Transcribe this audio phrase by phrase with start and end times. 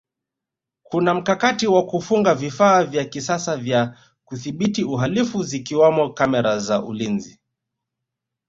[0.83, 7.39] kuna mkakati wa kufunga vifaa vya kisasa vya kudhibiti uhalifu zikiwamo kamera za ulinzi